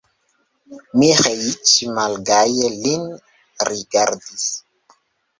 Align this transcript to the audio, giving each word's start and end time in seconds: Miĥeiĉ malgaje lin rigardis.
Miĥeiĉ 1.01 1.73
malgaje 1.97 2.71
lin 2.85 3.05
rigardis. 3.69 4.47